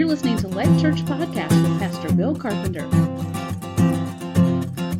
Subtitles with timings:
[0.00, 2.86] You're listening to Life Church Podcast with Pastor Bill Carpenter.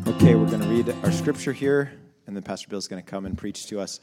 [0.07, 1.91] Okay, we're going to read our scripture here,
[2.27, 3.99] and then Pastor Bill is going to come and preach to us.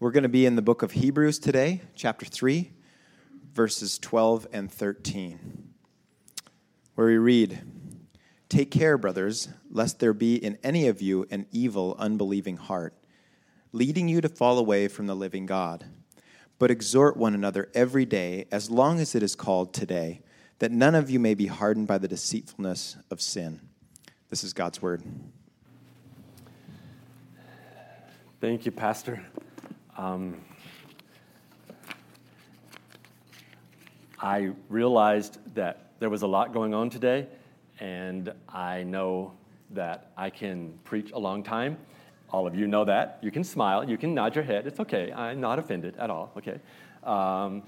[0.00, 2.72] We're going to be in the book of Hebrews today, chapter 3,
[3.52, 5.74] verses 12 and 13,
[6.94, 7.60] where we read
[8.48, 12.94] Take care, brothers, lest there be in any of you an evil, unbelieving heart,
[13.72, 15.84] leading you to fall away from the living God.
[16.58, 20.20] But exhort one another every day, as long as it is called today,
[20.60, 23.60] that none of you may be hardened by the deceitfulness of sin.
[24.30, 25.02] This is God's word.
[28.40, 29.22] Thank you, Pastor.
[29.96, 30.40] Um,
[34.20, 37.26] I realized that there was a lot going on today,
[37.80, 39.32] and I know
[39.70, 41.78] that I can preach a long time.
[42.34, 43.18] All of you know that.
[43.22, 44.66] You can smile, you can nod your head.
[44.66, 45.12] It's okay.
[45.12, 46.58] I'm not offended at all, okay?
[47.04, 47.62] Um,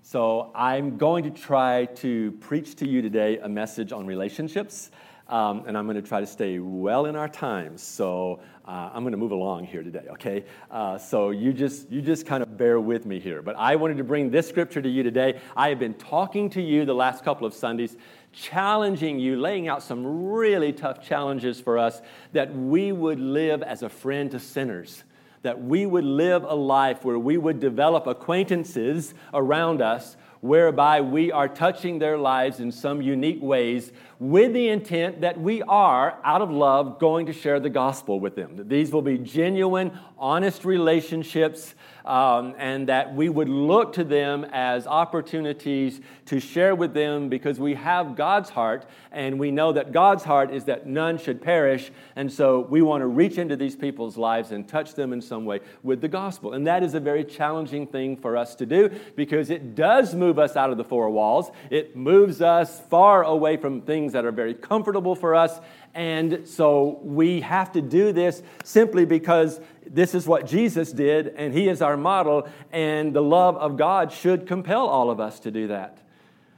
[0.00, 4.90] so I'm going to try to preach to you today a message on relationships.
[5.28, 7.82] Um, and I'm going to try to stay well in our times.
[7.82, 10.46] So uh, I'm going to move along here today, okay?
[10.70, 13.42] Uh, so you just you just kind of bear with me here.
[13.42, 15.38] But I wanted to bring this scripture to you today.
[15.54, 17.94] I have been talking to you the last couple of Sundays
[18.32, 22.00] challenging you, laying out some really tough challenges for us
[22.32, 25.04] that we would live as a friend to sinners,
[25.42, 31.32] that we would live a life where we would develop acquaintances around us whereby we
[31.32, 36.42] are touching their lives in some unique ways with the intent that we are, out
[36.42, 38.56] of love, going to share the gospel with them.
[38.56, 41.74] That these will be genuine, honest relationships
[42.08, 47.60] um, and that we would look to them as opportunities to share with them because
[47.60, 51.92] we have God's heart, and we know that God's heart is that none should perish.
[52.16, 55.44] And so we want to reach into these people's lives and touch them in some
[55.44, 56.54] way with the gospel.
[56.54, 60.38] And that is a very challenging thing for us to do because it does move
[60.38, 64.32] us out of the four walls, it moves us far away from things that are
[64.32, 65.58] very comfortable for us.
[65.94, 71.52] And so we have to do this simply because this is what Jesus did, and
[71.52, 75.50] He is our model, and the love of God should compel all of us to
[75.50, 75.98] do that.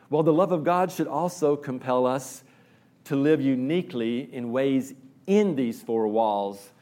[0.08, 2.42] Well, the love of God should also compel us
[3.04, 4.94] to live uniquely in ways
[5.26, 6.72] in these four walls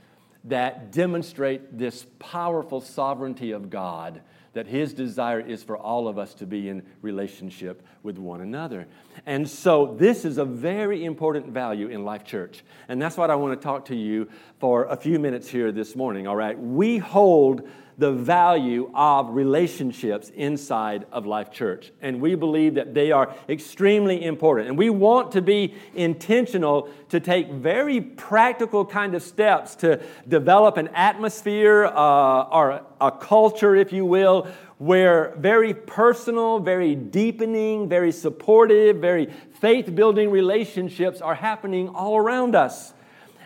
[0.45, 4.23] that demonstrate this powerful sovereignty of God
[4.53, 8.87] that his desire is for all of us to be in relationship with one another.
[9.27, 12.65] And so, this is a very important value in Life Church.
[12.89, 14.29] And that's what I want to talk to you
[14.59, 16.59] for a few minutes here this morning, all right?
[16.59, 21.91] We hold the value of relationships inside of Life Church.
[22.01, 24.69] And we believe that they are extremely important.
[24.69, 30.77] And we want to be intentional to take very practical kind of steps to develop
[30.77, 34.47] an atmosphere uh, or a culture, if you will,
[34.79, 39.27] where very personal, very deepening, very supportive, very
[39.61, 42.95] faith building relationships are happening all around us.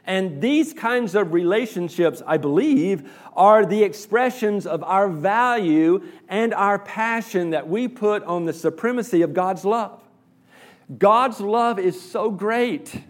[0.04, 6.78] And these kinds of relationships, I believe, are the expressions of our value and our
[6.78, 10.02] passion that we put on the supremacy of God's love.
[10.98, 13.02] God's love is so great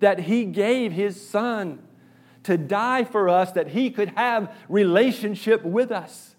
[0.00, 1.80] that He gave His Son
[2.42, 6.34] to die for us that He could have relationship with us.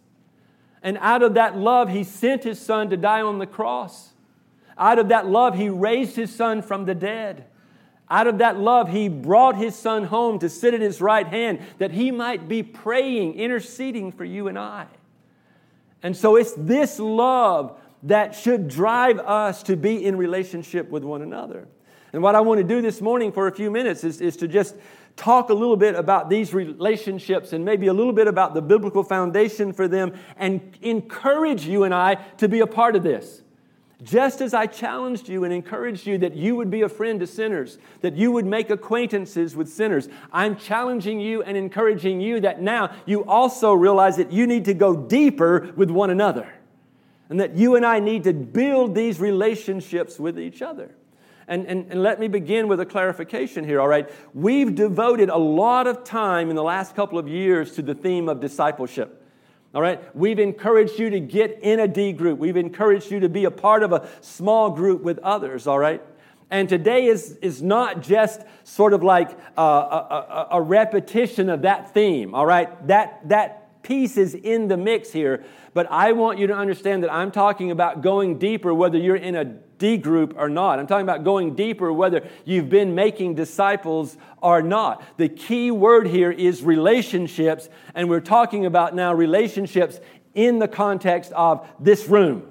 [0.83, 4.13] And out of that love, He sent His Son to die on the cross.
[4.77, 7.45] Out of that love, He raised His Son from the dead.
[8.11, 11.61] Out of that love, he brought his son home to sit at his right hand
[11.77, 14.87] that he might be praying, interceding for you and I.
[16.03, 21.21] And so it's this love that should drive us to be in relationship with one
[21.21, 21.69] another.
[22.11, 24.47] And what I want to do this morning for a few minutes is, is to
[24.49, 24.75] just
[25.15, 29.03] talk a little bit about these relationships and maybe a little bit about the biblical
[29.03, 33.41] foundation for them and encourage you and I to be a part of this.
[34.03, 37.27] Just as I challenged you and encouraged you that you would be a friend to
[37.27, 42.61] sinners, that you would make acquaintances with sinners, I'm challenging you and encouraging you that
[42.61, 46.51] now you also realize that you need to go deeper with one another.
[47.29, 50.95] And that you and I need to build these relationships with each other.
[51.47, 54.09] And, and, and let me begin with a clarification here, all right?
[54.33, 58.29] We've devoted a lot of time in the last couple of years to the theme
[58.29, 59.20] of discipleship.
[59.73, 60.15] All right?
[60.15, 62.39] We've encouraged you to get in a D group.
[62.39, 66.01] We've encouraged you to be a part of a small group with others, all right?
[66.49, 71.61] And today is, is not just sort of like uh, a, a, a repetition of
[71.61, 72.87] that theme, all right?
[72.87, 75.43] That, that piece is in the mix here,
[75.73, 79.35] but I want you to understand that I'm talking about going deeper, whether you're in
[79.35, 80.79] a D group or not.
[80.79, 85.03] I'm talking about going deeper, whether you've been making disciples or not.
[85.17, 89.99] The key word here is relationships, and we're talking about now relationships
[90.35, 92.47] in the context of this room.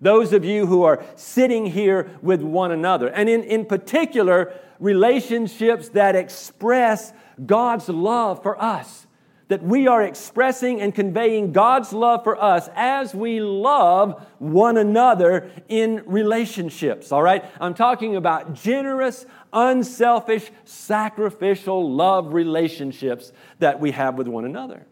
[0.00, 3.08] Those of you who are sitting here with one another.
[3.08, 7.12] And in, in particular, relationships that express
[7.44, 9.06] God's love for us.
[9.50, 15.50] That we are expressing and conveying God's love for us as we love one another
[15.68, 17.44] in relationships, all right?
[17.60, 24.86] I'm talking about generous, unselfish, sacrificial love relationships that we have with one another.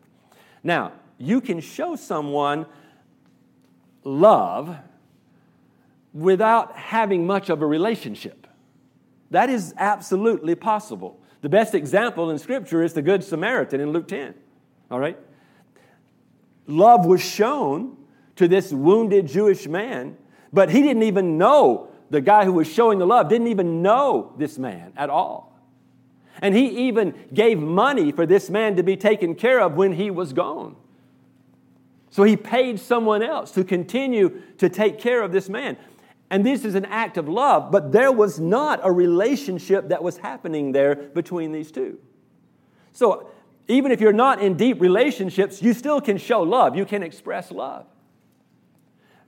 [0.64, 2.66] Now, you can show someone
[4.02, 4.76] love
[6.12, 8.48] without having much of a relationship.
[9.30, 11.20] That is absolutely possible.
[11.42, 14.34] The best example in Scripture is the Good Samaritan in Luke 10.
[14.90, 15.18] All right?
[16.66, 17.96] Love was shown
[18.36, 20.16] to this wounded Jewish man,
[20.52, 24.32] but he didn't even know the guy who was showing the love, didn't even know
[24.38, 25.58] this man at all.
[26.40, 30.10] And he even gave money for this man to be taken care of when he
[30.10, 30.76] was gone.
[32.10, 35.76] So he paid someone else to continue to take care of this man.
[36.30, 40.18] And this is an act of love, but there was not a relationship that was
[40.18, 41.98] happening there between these two.
[42.92, 43.30] So
[43.68, 47.50] even if you're not in deep relationships, you still can show love, you can express
[47.52, 47.86] love.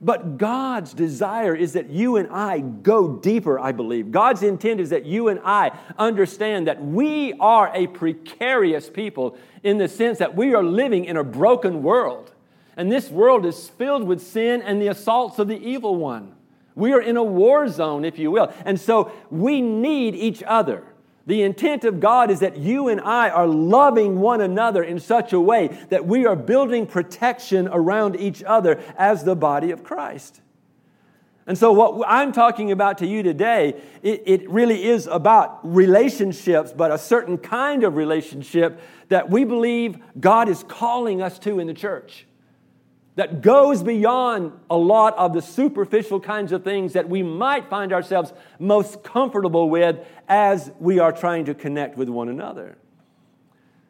[0.03, 4.09] But God's desire is that you and I go deeper, I believe.
[4.09, 9.77] God's intent is that you and I understand that we are a precarious people in
[9.77, 12.33] the sense that we are living in a broken world.
[12.75, 16.33] And this world is filled with sin and the assaults of the evil one.
[16.73, 18.51] We are in a war zone, if you will.
[18.65, 20.83] And so we need each other.
[21.31, 25.31] The intent of God is that you and I are loving one another in such
[25.31, 30.41] a way that we are building protection around each other as the body of Christ.
[31.47, 36.73] And so, what I'm talking about to you today, it, it, really is about relationships,
[36.75, 41.67] but a certain kind of relationship that we believe God is calling us to in
[41.67, 42.25] the church
[43.15, 47.91] that goes beyond a lot of the superficial kinds of things that we might find
[47.91, 52.77] ourselves most comfortable with as we are trying to connect with one another.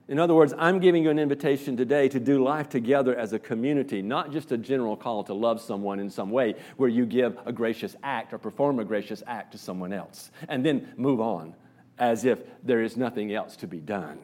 [0.08, 3.40] In other words, I'm giving you an invitation today to do life together as a
[3.40, 7.38] community, not just a general call to love someone in some way where you give
[7.46, 11.54] a gracious act or perform a gracious act to someone else and then move on
[11.98, 14.18] as if there is nothing else to be done.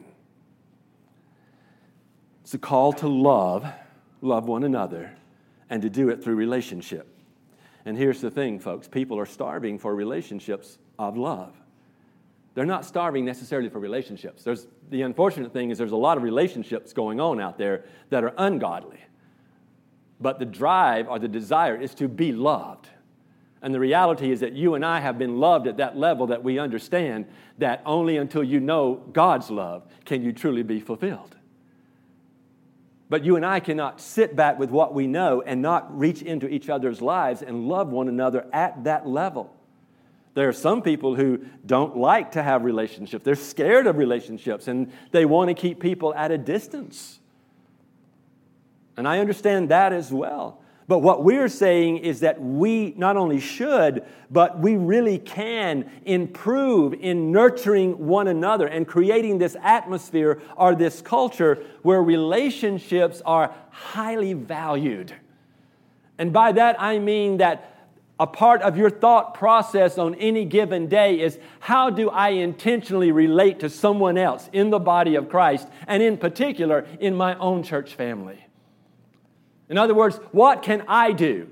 [2.42, 3.64] It's a call to love
[4.20, 5.12] love one another
[5.70, 7.06] and to do it through relationship.
[7.84, 11.54] And here's the thing, folks people are starving for relationships of love.
[12.54, 14.42] They're not starving necessarily for relationships.
[14.42, 18.24] There's, the unfortunate thing is there's a lot of relationships going on out there that
[18.24, 18.98] are ungodly.
[20.20, 22.88] But the drive or the desire is to be loved.
[23.62, 26.42] And the reality is that you and I have been loved at that level that
[26.42, 27.26] we understand
[27.58, 31.36] that only until you know God's love can you truly be fulfilled.
[33.08, 36.48] But you and I cannot sit back with what we know and not reach into
[36.48, 39.54] each other's lives and love one another at that level.
[40.34, 43.24] There are some people who don't like to have relationships.
[43.24, 47.18] They're scared of relationships and they want to keep people at a distance.
[48.96, 50.60] And I understand that as well.
[50.88, 56.94] But what we're saying is that we not only should, but we really can improve
[56.94, 64.32] in nurturing one another and creating this atmosphere or this culture where relationships are highly
[64.32, 65.12] valued.
[66.16, 67.74] And by that I mean that
[68.18, 73.12] a part of your thought process on any given day is how do I intentionally
[73.12, 77.62] relate to someone else in the body of Christ, and in particular in my own
[77.62, 78.47] church family?
[79.68, 81.48] In other words, what can I do?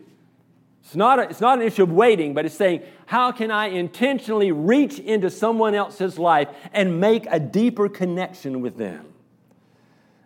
[0.82, 3.66] It's not, a, it's not an issue of waiting, but it's saying, how can I
[3.66, 9.12] intentionally reach into someone else's life and make a deeper connection with them?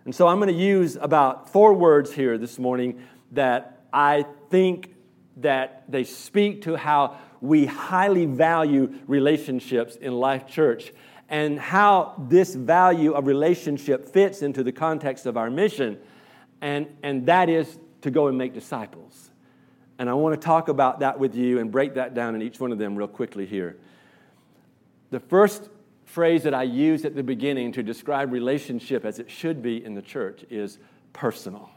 [0.05, 4.95] And so I'm going to use about four words here this morning that I think
[5.39, 10.93] that they speak to how we highly value relationships in Life Church
[11.29, 15.99] and how this value of relationship fits into the context of our mission
[16.61, 19.31] and, and that is to go and make disciples.
[19.99, 22.59] And I want to talk about that with you and break that down in each
[22.59, 23.77] one of them real quickly here.
[25.11, 25.69] The first
[26.07, 29.95] phrase that I use at the beginning to describe relationship as it should be in
[29.95, 30.79] the church is
[31.13, 31.71] personal.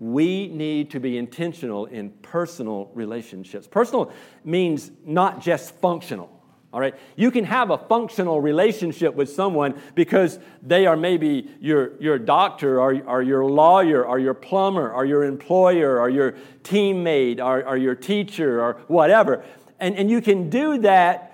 [0.00, 3.66] We need to be intentional in personal relationships.
[3.66, 4.12] Personal
[4.44, 6.37] means not just functional.
[6.72, 6.94] All right?
[7.16, 12.80] You can have a functional relationship with someone because they are maybe your, your doctor
[12.80, 16.32] or, or your lawyer or your plumber or your employer or your
[16.62, 19.42] teammate or, or your teacher or whatever.
[19.80, 21.28] And, and you can do that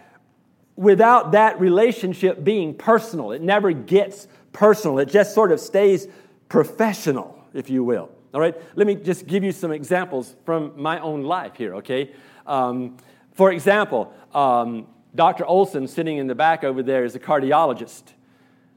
[0.77, 3.33] without that relationship being personal.
[3.33, 6.07] It never gets personal, it just sort of stays
[6.49, 8.09] professional, if you will.
[8.33, 12.13] All right, let me just give you some examples from my own life here, okay?
[12.47, 12.97] Um,
[13.33, 15.47] for example, um, Dr.
[15.47, 18.03] Olson, sitting in the back over there, is a cardiologist.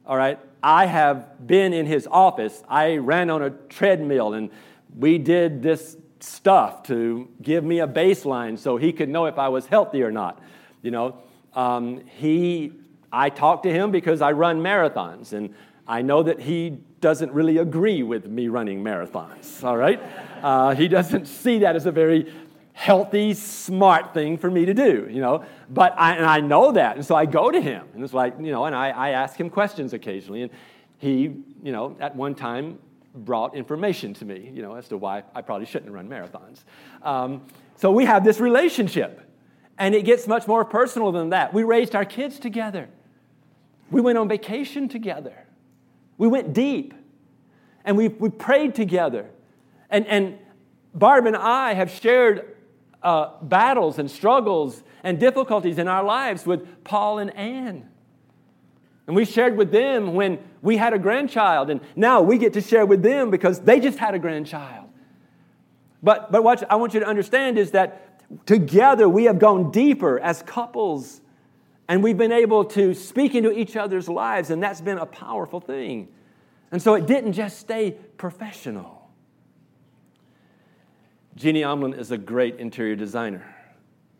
[0.05, 2.63] All right, I have been in his office.
[2.67, 4.49] I ran on a treadmill and
[4.97, 9.49] we did this stuff to give me a baseline so he could know if I
[9.49, 10.41] was healthy or not.
[10.81, 11.17] You know,
[11.53, 12.71] um, he,
[13.11, 15.53] I talk to him because I run marathons and
[15.87, 20.01] I know that he doesn't really agree with me running marathons, all right?
[20.41, 22.31] Uh, he doesn't see that as a very
[22.77, 25.43] healthy, smart thing for me to do, you know?
[25.67, 28.35] But I, and I know that, and so I go to him, and it's like,
[28.39, 30.51] you know, and I, I ask him questions occasionally, and
[30.99, 32.77] he, you know, at one time
[33.15, 36.59] brought information to me, you know, as to why I probably shouldn't run marathons.
[37.01, 39.21] Um, so we have this relationship,
[39.79, 41.55] and it gets much more personal than that.
[41.55, 42.89] We raised our kids together.
[43.89, 45.47] We went on vacation together.
[46.19, 46.93] We went deep
[47.85, 49.29] and we, we prayed together.
[49.89, 50.37] And, and
[50.93, 52.56] Barb and I have shared
[53.03, 57.89] uh, battles and struggles and difficulties in our lives with Paul and Ann.
[59.07, 62.61] And we shared with them when we had a grandchild, and now we get to
[62.61, 64.89] share with them because they just had a grandchild.
[66.03, 70.19] But, but what I want you to understand is that together we have gone deeper
[70.19, 71.21] as couples,
[71.87, 75.61] and we've been able to speak into each other's lives, and that's been a powerful
[75.61, 76.09] thing.
[76.71, 78.96] And so it didn't just stay professional.
[81.37, 83.45] Jeannie Omlin is a great interior designer.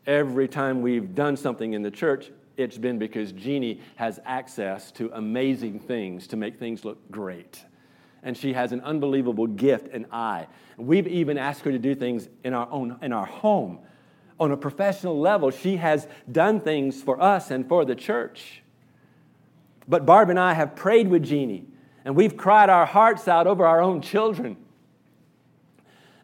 [0.06, 5.10] Every time we've done something in the church, it's been because Jeannie has access to
[5.14, 7.66] amazing things to make things look great.
[8.22, 10.46] And she has an unbelievable gift and eye.
[10.78, 13.80] We've even asked her to do things in our own in our home.
[14.40, 18.62] On a professional level, she has done things for us and for the church.
[19.88, 21.66] But Barb and I have prayed with Jeannie
[22.06, 24.58] and we've cried our hearts out over our own children.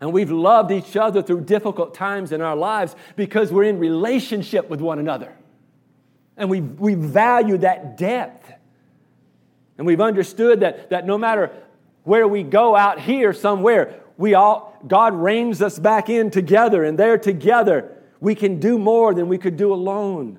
[0.03, 4.69] And we've loved each other through difficult times in our lives because we're in relationship
[4.69, 5.31] with one another.
[6.35, 8.51] And we, we value that depth.
[9.77, 11.51] And we've understood that, that no matter
[12.03, 16.99] where we go out here somewhere, we all, God reins us back in together, and
[16.99, 20.37] there together we can do more than we could do alone.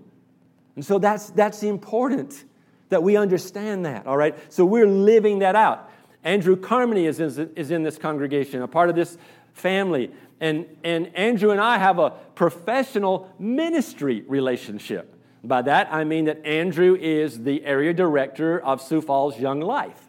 [0.76, 2.44] And so that's, that's important
[2.90, 4.36] that we understand that, all right?
[4.52, 5.90] So we're living that out.
[6.22, 9.16] Andrew Carmody is in, is in this congregation, a part of this
[9.54, 10.10] family.
[10.40, 15.14] And, and Andrew and I have a professional ministry relationship.
[15.42, 20.00] By that, I mean that Andrew is the area director of Sioux Falls Young Life.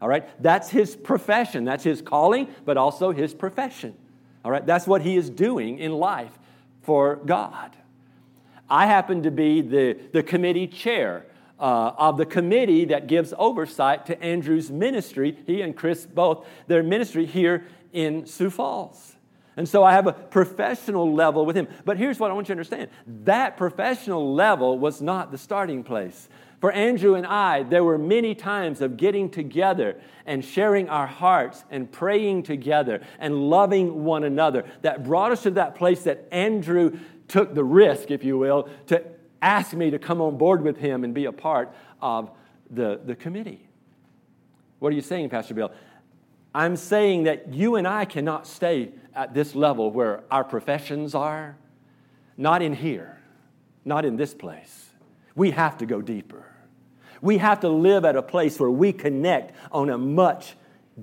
[0.00, 0.28] All right?
[0.42, 1.64] That's his profession.
[1.64, 3.94] That's his calling, but also his profession.
[4.44, 4.64] All right?
[4.64, 6.38] That's what he is doing in life
[6.82, 7.76] for God.
[8.68, 11.26] I happen to be the, the committee chair
[11.58, 16.82] uh, of the committee that gives oversight to Andrew's ministry, he and Chris both, their
[16.82, 19.16] ministry here in Sioux Falls.
[19.56, 21.68] And so I have a professional level with him.
[21.84, 22.88] But here's what I want you to understand
[23.24, 26.28] that professional level was not the starting place.
[26.60, 31.64] For Andrew and I, there were many times of getting together and sharing our hearts
[31.70, 36.98] and praying together and loving one another that brought us to that place that Andrew
[37.28, 39.02] took the risk, if you will, to
[39.40, 42.30] ask me to come on board with him and be a part of
[42.70, 43.66] the, the committee.
[44.80, 45.72] What are you saying, Pastor Bill?
[46.54, 51.56] I'm saying that you and I cannot stay at this level where our professions are,
[52.36, 53.18] not in here,
[53.84, 54.90] not in this place.
[55.34, 56.44] We have to go deeper.
[57.22, 60.56] We have to live at a place where we connect on a much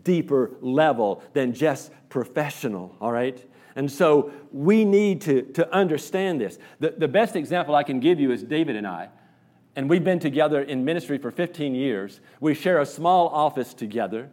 [0.03, 3.43] deeper level than just professional, all right?
[3.75, 6.57] And so we need to, to understand this.
[6.79, 9.09] The, the best example I can give you is David and I.
[9.75, 12.19] And we've been together in ministry for 15 years.
[12.39, 14.31] We share a small office together.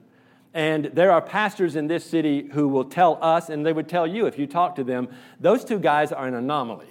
[0.54, 4.06] And there are pastors in this city who will tell us, and they would tell
[4.06, 5.08] you if you talk to them,
[5.40, 6.86] those two guys are an anomaly.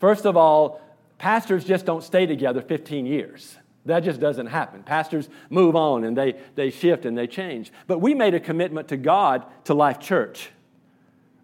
[0.00, 0.80] First of all,
[1.18, 3.58] pastors just don't stay together 15 years.
[3.84, 4.82] That just doesn't happen.
[4.82, 7.70] Pastors move on and they, they shift and they change.
[7.86, 10.50] But we made a commitment to God, to Life Church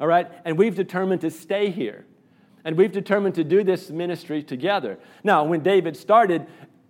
[0.00, 0.30] all right?
[0.44, 2.04] And we've determined to stay here.
[2.64, 4.98] And we've determined to do this ministry together.
[5.22, 6.46] Now, when David started,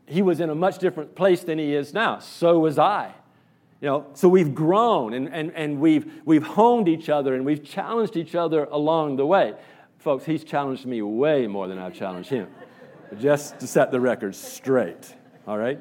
[0.06, 2.20] he was in a much different place than he is now.
[2.20, 3.14] So was I.
[3.84, 7.62] You know, so we've grown and, and, and we've, we've honed each other and we've
[7.62, 9.52] challenged each other along the way.
[9.98, 12.48] Folks, he's challenged me way more than I've challenged him,
[13.20, 15.14] just to set the record straight,
[15.46, 15.78] all right?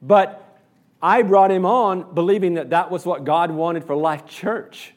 [0.00, 0.60] But
[1.02, 4.93] I brought him on believing that that was what God wanted for Life Church.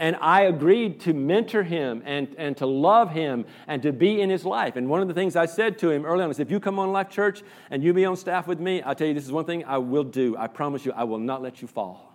[0.00, 4.30] And I agreed to mentor him and, and to love him and to be in
[4.30, 4.76] his life.
[4.76, 6.78] And one of the things I said to him early on is if you come
[6.78, 9.30] on Life Church and you be on staff with me, I'll tell you this is
[9.30, 10.38] one thing I will do.
[10.38, 12.14] I promise you, I will not let you fall.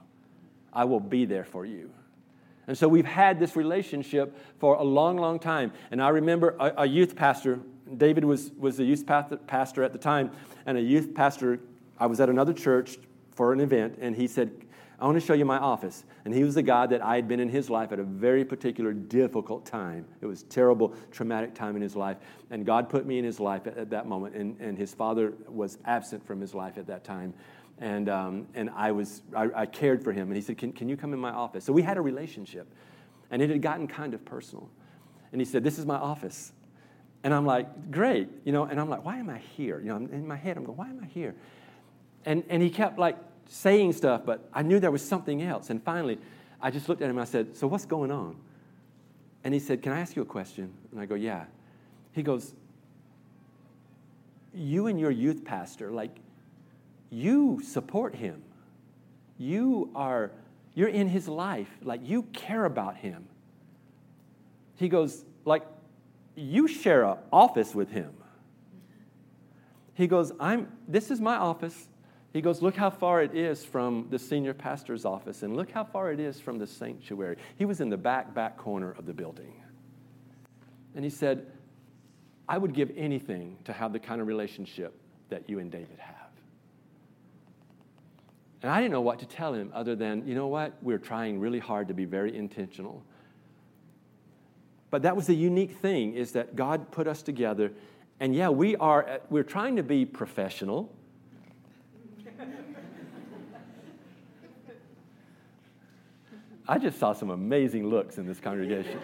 [0.73, 1.91] I will be there for you.
[2.67, 5.71] And so we've had this relationship for a long, long time.
[5.91, 7.59] And I remember a, a youth pastor,
[7.97, 10.31] David was, was the youth pastor at the time,
[10.65, 11.59] and a youth pastor,
[11.99, 12.97] I was at another church
[13.35, 14.64] for an event, and he said,
[14.99, 16.05] I want to show you my office.
[16.23, 18.45] And he was the guy that I had been in his life at a very
[18.45, 20.05] particular difficult time.
[20.21, 22.17] It was terrible, traumatic time in his life.
[22.49, 24.35] And God put me in his life at, at that moment.
[24.35, 27.33] And, and his father was absent from his life at that time.
[27.77, 30.27] And, um, and I, was, I, I, cared for him.
[30.27, 31.65] And he said, can, can you come in my office?
[31.65, 32.73] So we had a relationship.
[33.31, 34.69] And it had gotten kind of personal.
[35.31, 36.53] And he said, This is my office.
[37.23, 38.29] And I'm like, Great.
[38.45, 39.79] You know, and I'm like, Why am I here?
[39.79, 41.35] You know, in my head, I'm going, Why am I here?
[42.23, 45.69] And, and he kept like saying stuff, but I knew there was something else.
[45.69, 46.17] And finally,
[46.61, 48.35] I just looked at him and I said, So what's going on?
[49.43, 50.73] And he said, Can I ask you a question?
[50.91, 51.45] And I go, Yeah.
[52.11, 52.53] He goes,
[54.53, 56.17] You and your youth pastor, like,
[57.09, 58.41] you support him.
[59.37, 60.31] You are,
[60.73, 61.69] you're in his life.
[61.81, 63.27] Like, you care about him.
[64.75, 65.63] He goes, like,
[66.35, 68.11] you share an office with him.
[69.93, 71.87] He goes, I'm, this is my office.
[72.35, 75.85] He goes, Look how far it is from the senior pastor's office, and look how
[75.85, 77.37] far it is from the sanctuary.
[77.55, 79.63] He was in the back, back corner of the building.
[80.95, 81.45] And he said,
[82.49, 84.93] I would give anything to have the kind of relationship
[85.29, 86.15] that you and David have.
[88.61, 90.73] And I didn't know what to tell him other than, you know what?
[90.81, 93.01] We're trying really hard to be very intentional.
[94.89, 97.71] But that was the unique thing is that God put us together.
[98.19, 100.93] And yeah, we are, we're trying to be professional.
[106.67, 108.99] I just saw some amazing looks in this congregation.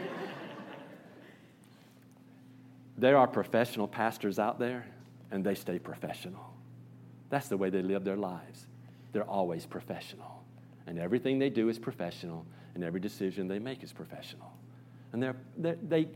[2.98, 4.88] there are professional pastors out there,
[5.30, 6.54] and they stay professional.
[7.30, 8.68] That's the way they live their lives.
[9.12, 10.44] They're always professional.
[10.88, 14.52] And everything they do is professional, and every decision they make is professional.
[15.14, 16.08] And they're, they're, they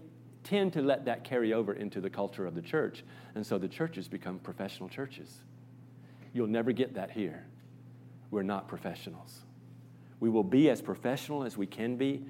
[0.44, 3.04] tend to let that carry over into the culture of the church,
[3.36, 5.42] and so the churches become professional churches.
[6.34, 7.46] You'll never get that here.
[8.32, 9.42] We're not professionals.
[10.20, 12.26] We will be as professional as we can be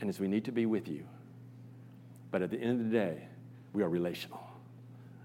[0.00, 1.04] and as we need to be with you.
[2.30, 3.28] But at the end of the day,
[3.72, 4.40] we are relational.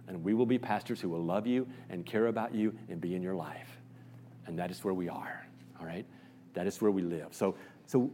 [0.07, 3.15] And we will be pastors who will love you and care about you and be
[3.15, 3.77] in your life.
[4.47, 5.45] And that is where we are,
[5.79, 6.05] all right?
[6.53, 7.27] That is where we live.
[7.31, 7.55] So,
[7.85, 8.09] so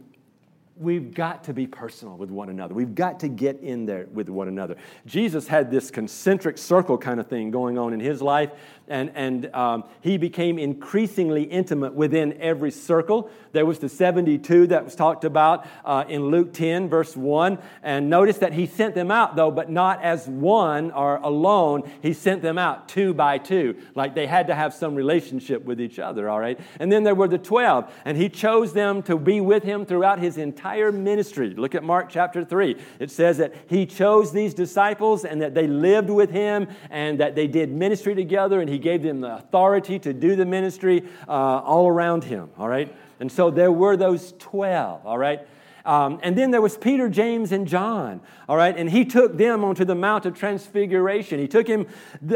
[0.78, 2.74] we've got to be personal with one another.
[2.74, 4.76] We've got to get in there with one another.
[5.06, 8.50] Jesus had this concentric circle kind of thing going on in his life,
[8.88, 13.30] and, and um, he became increasingly intimate within every circle.
[13.52, 17.58] There was the 72 that was talked about uh, in Luke 10, verse 1.
[17.82, 21.90] And notice that he sent them out, though, but not as one or alone.
[22.02, 25.80] He sent them out two by two, like they had to have some relationship with
[25.80, 26.60] each other, all right?
[26.78, 30.18] And then there were the 12, and he chose them to be with him throughout
[30.18, 31.50] his entire ministry.
[31.50, 32.76] Look at Mark chapter 3.
[33.00, 37.34] It says that he chose these disciples and that they lived with him and that
[37.34, 41.02] they did ministry together and he he gave them the authority to do the ministry
[41.26, 42.94] uh, all around him, all right?
[43.20, 45.48] And so there were those 12, all right?
[45.86, 48.76] Um, and then there was Peter, James, and John, all right?
[48.76, 51.38] And he took them onto the Mount of Transfiguration.
[51.38, 51.86] He took him,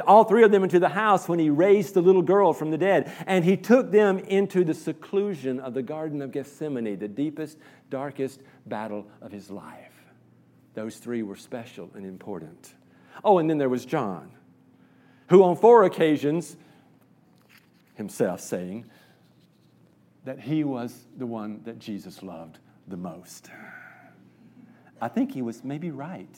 [0.07, 2.79] all three of them into the house when he raised the little girl from the
[2.79, 3.13] dead.
[3.27, 7.59] And he took them into the seclusion of the Garden of Gethsemane, the deepest,
[7.91, 9.93] darkest battle of his life.
[10.75, 12.75] Those three were special and important.
[13.25, 14.31] Oh, and then there was John
[15.31, 16.57] who on four occasions,
[17.95, 18.85] himself saying,
[20.25, 23.51] that he was the one that Jesus loved the most.
[25.01, 26.35] I think he was maybe right.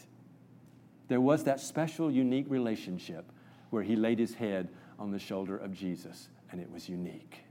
[1.09, 3.31] There was that special, unique relationship
[3.71, 7.45] where he laid his head on the shoulder of Jesus, and it was unique.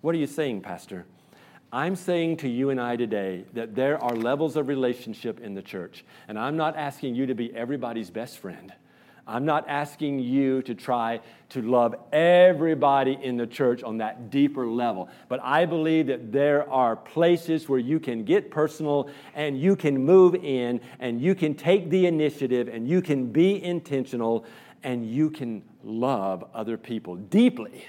[0.00, 1.06] What are you saying, Pastor?
[1.72, 5.62] I'm saying to you and I today that there are levels of relationship in the
[5.62, 8.72] church, and I'm not asking you to be everybody's best friend.
[9.30, 14.66] I'm not asking you to try to love everybody in the church on that deeper
[14.66, 19.76] level, but I believe that there are places where you can get personal and you
[19.76, 24.44] can move in and you can take the initiative and you can be intentional
[24.82, 27.84] and you can love other people deeply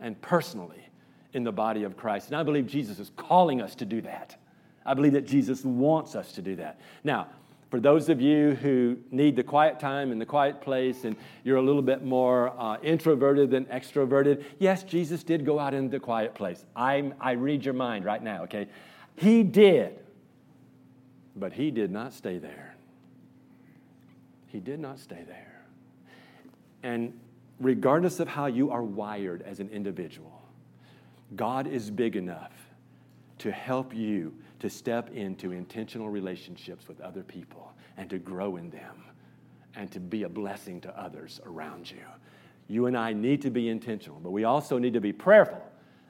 [0.00, 0.88] and personally
[1.32, 2.28] in the body of Christ.
[2.28, 4.36] And I believe Jesus is calling us to do that.
[4.86, 6.80] I believe that Jesus wants us to do that.
[7.02, 7.28] Now,
[7.74, 11.56] for those of you who need the quiet time and the quiet place and you're
[11.56, 15.98] a little bit more uh, introverted than extroverted, yes, Jesus did go out in the
[15.98, 16.64] quiet place.
[16.76, 18.68] I'm, I read your mind right now, okay?
[19.16, 19.98] He did,
[21.34, 22.76] but he did not stay there.
[24.46, 25.64] He did not stay there.
[26.84, 27.18] And
[27.58, 30.42] regardless of how you are wired as an individual,
[31.34, 32.52] God is big enough
[33.38, 34.32] to help you
[34.64, 39.04] to step into intentional relationships with other people and to grow in them
[39.76, 41.98] and to be a blessing to others around you.
[42.66, 45.62] You and I need to be intentional, but we also need to be prayerful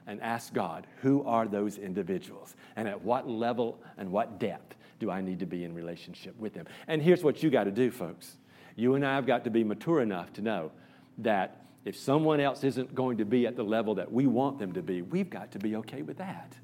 [0.06, 2.54] and ask God, who are those individuals?
[2.76, 6.54] And at what level and what depth do I need to be in relationship with
[6.54, 6.66] them?
[6.86, 8.36] And here's what you got to do, folks.
[8.76, 10.70] You and I have got to be mature enough to know
[11.18, 14.74] that if someone else isn't going to be at the level that we want them
[14.74, 16.54] to be, we've got to be okay with that.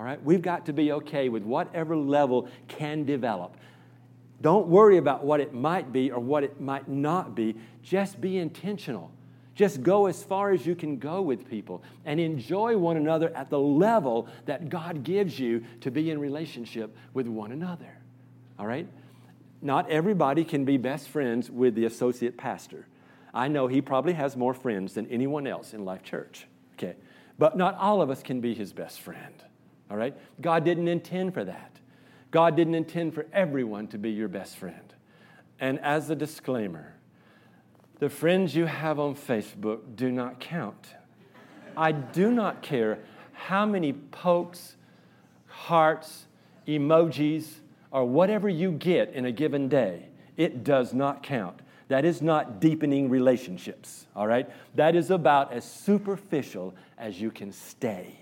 [0.00, 0.24] All right?
[0.24, 3.54] We've got to be okay with whatever level can develop.
[4.40, 7.54] Don't worry about what it might be or what it might not be.
[7.82, 9.10] Just be intentional.
[9.54, 13.50] Just go as far as you can go with people and enjoy one another at
[13.50, 17.98] the level that God gives you to be in relationship with one another.
[18.58, 18.88] All right?
[19.60, 22.86] Not everybody can be best friends with the associate pastor.
[23.34, 26.46] I know he probably has more friends than anyone else in Life Church.
[26.78, 26.96] Okay.
[27.38, 29.34] But not all of us can be his best friend.
[29.90, 30.16] All right?
[30.40, 31.78] God didn't intend for that.
[32.30, 34.94] God didn't intend for everyone to be your best friend.
[35.58, 36.94] And as a disclaimer,
[37.98, 40.94] the friends you have on Facebook do not count.
[41.76, 43.00] I do not care
[43.32, 44.76] how many pokes,
[45.46, 46.26] hearts,
[46.66, 47.46] emojis,
[47.90, 50.06] or whatever you get in a given day.
[50.36, 51.60] It does not count.
[51.88, 54.48] That is not deepening relationships, all right?
[54.76, 58.20] That is about as superficial as you can stay.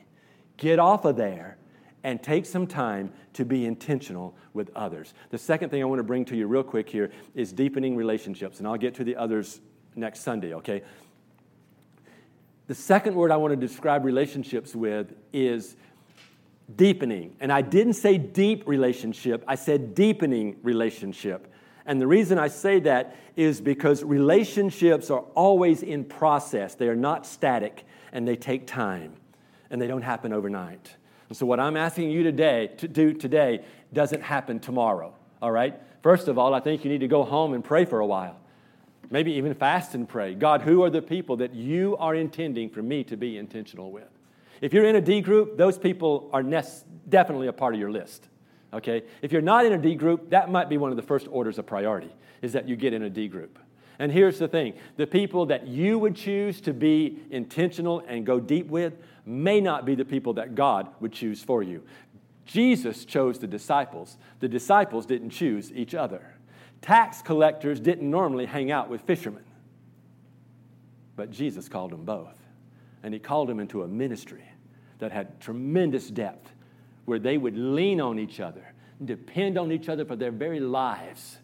[0.57, 1.58] Get off of there
[2.05, 5.15] and take some time to be intentional with others.
[5.31, 8.59] The second thing I want to bring to you real quick here is deepening relationships,
[8.59, 9.61] and I'll get to the others
[9.97, 10.83] next Sunday, okay?
[12.69, 15.77] The second word I want to describe relationships with is
[16.77, 17.35] deepening.
[17.41, 21.53] And I didn't say deep relationship, I said deepening relationship.
[21.87, 26.75] And the reason I say that is because relationships are always in process.
[26.75, 29.15] They are not static and they take time
[29.71, 30.97] and they don't happen overnight.
[31.29, 35.79] And so, what I'm asking you today to do today doesn't happen tomorrow, all right?
[36.03, 38.39] First of all, I think you need to go home and pray for a while.
[39.11, 40.35] Maybe even fast and pray.
[40.35, 44.09] God, who are the people that you are intending for me to be intentional with?
[44.61, 46.43] If you're in a D group, those people are
[47.09, 48.29] definitely a part of your list.
[48.73, 49.03] Okay?
[49.23, 51.59] If you're not in a D group, that might be one of the first orders
[51.59, 53.59] of priority, is that you get in a D group.
[53.99, 58.39] And here's the thing the people that you would choose to be intentional and go
[58.39, 58.95] deep with
[59.27, 61.83] may not be the people that God would choose for you.
[62.47, 66.35] Jesus chose the disciples, the disciples didn't choose each other.
[66.81, 69.45] Tax collectors didn't normally hang out with fishermen,
[71.17, 72.37] but Jesus called them both.
[73.03, 74.45] And he called them into a ministry
[74.99, 76.51] that had tremendous depth,
[77.05, 78.73] where they would lean on each other,
[79.05, 81.39] depend on each other for their very lives,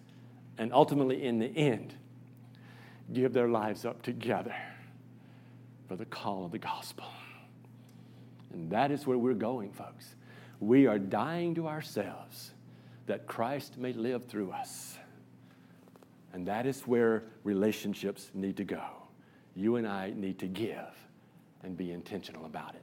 [0.59, 1.95] and ultimately, in the end,
[3.13, 4.55] give their lives up together
[5.89, 7.07] for the call of the gospel.
[8.53, 10.15] And that is where we're going, folks.
[10.61, 12.53] We are dying to ourselves
[13.07, 14.97] that Christ may live through us.
[16.33, 18.83] And that is where relationships need to go.
[19.55, 20.97] You and I need to give
[21.63, 22.83] and be intentional about it.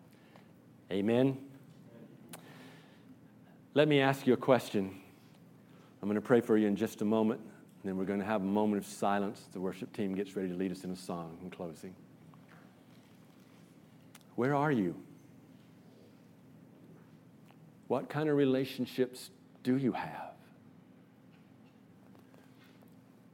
[0.91, 1.37] Amen.
[3.73, 4.95] Let me ask you a question.
[6.01, 7.39] I'm going to pray for you in just a moment,
[7.81, 9.47] and then we're going to have a moment of silence.
[9.53, 11.95] The worship team gets ready to lead us in a song in closing.
[14.35, 14.95] Where are you?
[17.87, 19.31] What kind of relationships
[19.63, 20.31] do you have?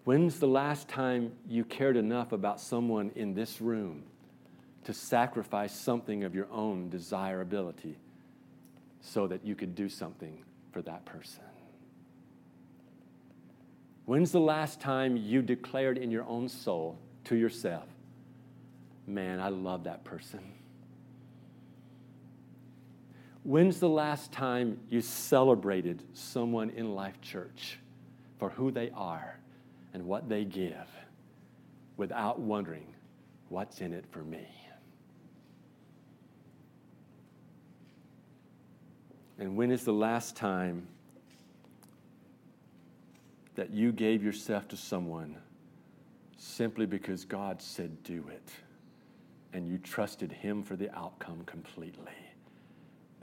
[0.05, 4.03] When's the last time you cared enough about someone in this room
[4.86, 7.97] to sacrifice something of your own desirability
[9.01, 11.43] so that you could do something for that person?
[14.07, 17.89] When's the last time you declared in your own soul to yourself,
[19.05, 20.39] man, I love that person?
[23.43, 27.79] When's the last time you celebrated someone in Life Church
[28.39, 29.39] for who they are
[29.93, 30.87] and what they give
[31.97, 32.87] without wondering
[33.49, 34.47] what's in it for me.
[39.37, 40.87] And when is the last time
[43.57, 45.35] that you gave yourself to someone
[46.37, 48.51] simply because God said do it
[49.51, 52.13] and you trusted Him for the outcome completely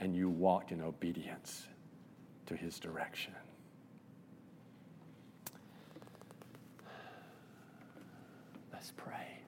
[0.01, 1.67] and you walked in obedience
[2.47, 3.33] to His direction?
[8.73, 9.39] Let's pray.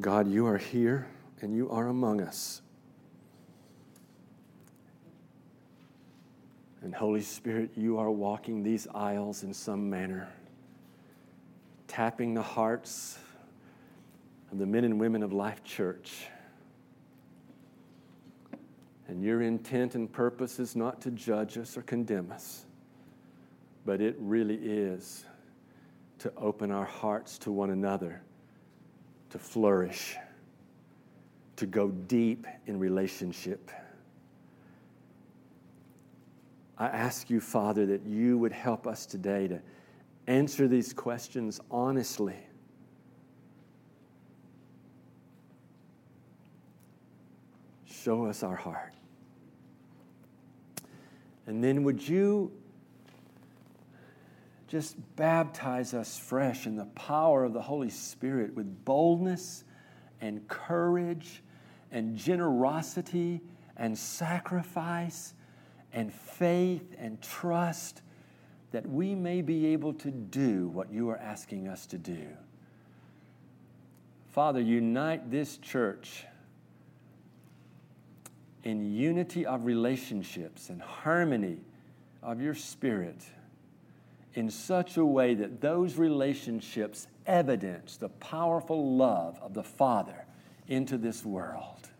[0.00, 1.08] God, you are here
[1.40, 2.62] and you are among us.
[6.82, 10.28] And Holy Spirit, you are walking these aisles in some manner,
[11.86, 13.18] tapping the hearts
[14.50, 16.26] of the men and women of Life Church.
[19.06, 22.64] And your intent and purpose is not to judge us or condemn us,
[23.84, 25.24] but it really is
[26.18, 28.22] to open our hearts to one another,
[29.30, 30.16] to flourish,
[31.56, 33.70] to go deep in relationship.
[36.82, 39.60] I ask you, Father, that you would help us today to
[40.26, 42.34] answer these questions honestly.
[47.86, 48.94] Show us our heart.
[51.46, 52.50] And then would you
[54.66, 59.62] just baptize us fresh in the power of the Holy Spirit with boldness
[60.20, 61.44] and courage
[61.92, 63.40] and generosity
[63.76, 65.34] and sacrifice
[65.92, 68.02] and faith and trust
[68.72, 72.28] that we may be able to do what you are asking us to do.
[74.30, 76.24] Father, unite this church
[78.64, 81.58] in unity of relationships and harmony
[82.22, 83.22] of your spirit
[84.34, 90.24] in such a way that those relationships evidence the powerful love of the Father
[90.68, 91.90] into this world.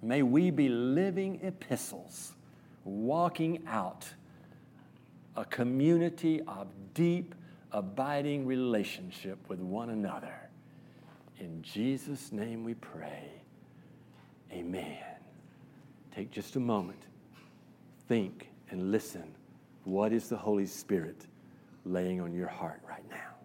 [0.00, 2.32] May we be living epistles,
[2.88, 4.08] walking out
[5.36, 7.34] a community of deep,
[7.72, 10.34] abiding relationship with one another.
[11.38, 13.30] In Jesus' name we pray.
[14.52, 14.98] Amen.
[16.14, 17.02] Take just a moment,
[18.08, 19.34] think, and listen.
[19.84, 21.26] What is the Holy Spirit
[21.84, 23.37] laying on your heart right now?